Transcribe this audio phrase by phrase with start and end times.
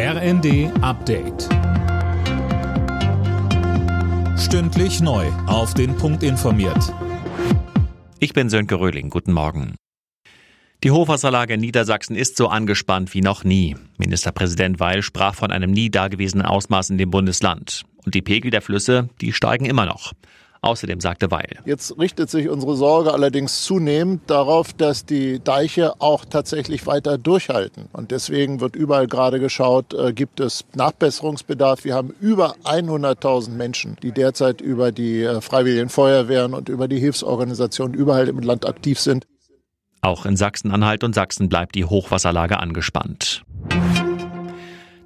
[0.00, 1.48] RND Update.
[4.38, 5.26] Stündlich neu.
[5.48, 6.94] Auf den Punkt informiert.
[8.20, 9.10] Ich bin Sönke Röhling.
[9.10, 9.74] Guten Morgen.
[10.84, 13.74] Die Hochwasserlage in Niedersachsen ist so angespannt wie noch nie.
[13.96, 17.82] Ministerpräsident Weil sprach von einem nie dagewesenen Ausmaß in dem Bundesland.
[18.04, 20.12] Und die Pegel der Flüsse, die steigen immer noch.
[20.60, 21.58] Außerdem sagte Weil.
[21.64, 27.88] Jetzt richtet sich unsere Sorge allerdings zunehmend darauf, dass die Deiche auch tatsächlich weiter durchhalten.
[27.92, 31.84] Und deswegen wird überall gerade geschaut, äh, gibt es Nachbesserungsbedarf.
[31.84, 36.98] Wir haben über 100.000 Menschen, die derzeit über die äh, Freiwilligen Feuerwehren und über die
[36.98, 39.26] Hilfsorganisationen überall im Land aktiv sind.
[40.00, 43.42] Auch in Sachsen-Anhalt und Sachsen bleibt die Hochwasserlage angespannt.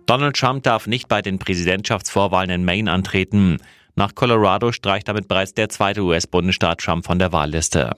[0.07, 3.59] Donald Trump darf nicht bei den Präsidentschaftsvorwahlen in Maine antreten.
[3.95, 7.93] Nach Colorado streicht damit bereits der zweite US-Bundesstaat Trump von der Wahlliste.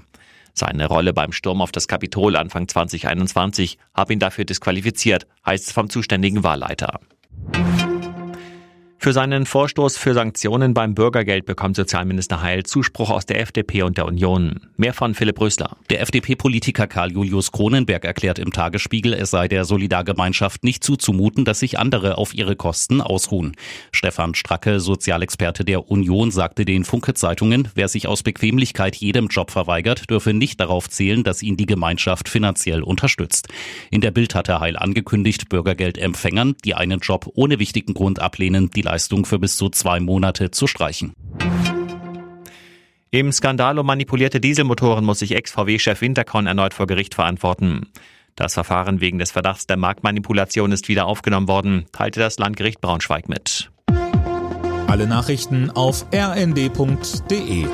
[0.53, 5.73] Seine Rolle beim Sturm auf das Kapitol Anfang 2021 habe ihn dafür disqualifiziert, heißt es
[5.73, 7.01] vom zuständigen Wahlleiter.
[9.05, 13.99] Für seinen Vorstoß für Sanktionen beim Bürgergeld bekommt Sozialminister Heil Zuspruch aus der FDP und
[13.99, 14.61] der Union.
[14.79, 15.77] Mehr von Philipp Rösler.
[15.91, 21.59] Der FDP-Politiker Karl Julius Kronenberg erklärt im Tagesspiegel, es sei der Solidargemeinschaft nicht zuzumuten, dass
[21.59, 23.55] sich andere auf ihre Kosten ausruhen.
[23.93, 30.09] Stefan Stracke, Sozialexperte der Union, sagte den Funke-Zeitungen, wer sich aus Bequemlichkeit jedem Job verweigert,
[30.09, 33.49] dürfe nicht darauf zählen, dass ihn die Gemeinschaft finanziell unterstützt.
[33.91, 38.71] In der Bild hat er Heil angekündigt, Bürgergeldempfängern, die einen Job ohne wichtigen Grund ablehnen,
[38.71, 41.15] die Leistung für bis zu zwei Monate zu streichen.
[43.11, 47.89] Im Skandal um manipulierte Dieselmotoren muss sich Ex-VW-Chef Winterkorn erneut vor Gericht verantworten.
[48.37, 53.29] Das Verfahren wegen des Verdachts der Marktmanipulation ist wieder aufgenommen worden, teilte das Landgericht Braunschweig
[53.29, 53.73] mit.
[54.87, 57.67] Alle Nachrichten auf rnd.de